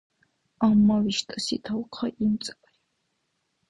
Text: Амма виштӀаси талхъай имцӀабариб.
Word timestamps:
Амма 0.65 0.95
виштӀаси 1.03 1.57
талхъай 1.63 2.11
имцӀабариб. 2.23 2.77